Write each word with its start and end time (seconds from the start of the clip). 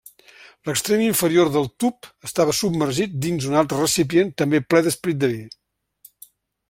L'extrem 0.67 1.01
inferior 1.07 1.51
del 1.55 1.67
tub 1.83 2.09
estava 2.29 2.55
submergit 2.61 3.13
dins 3.27 3.47
un 3.51 3.61
altre 3.61 3.83
recipient 3.83 4.33
també 4.43 4.63
ple 4.73 4.83
d'esperit 4.89 5.21
de 5.27 5.31
vi. 5.37 5.41